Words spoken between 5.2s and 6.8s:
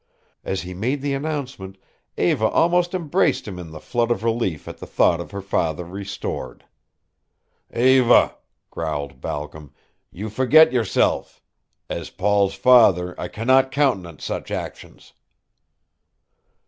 of her father restored.